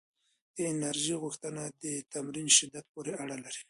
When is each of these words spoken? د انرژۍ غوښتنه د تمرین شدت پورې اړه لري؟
د 0.55 0.57
انرژۍ 0.71 1.15
غوښتنه 1.23 1.63
د 1.83 1.85
تمرین 2.13 2.47
شدت 2.57 2.85
پورې 2.93 3.11
اړه 3.23 3.35
لري؟ 3.43 3.59